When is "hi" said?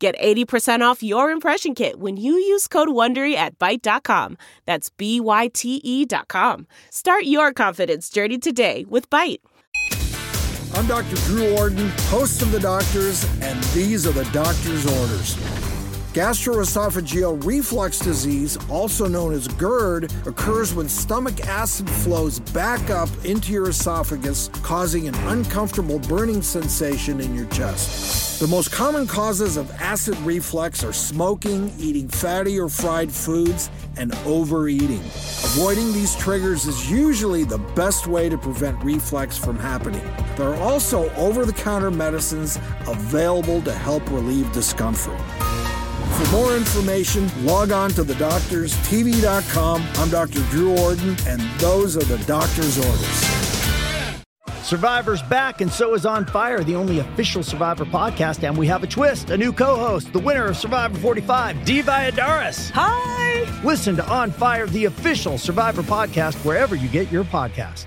62.70-63.62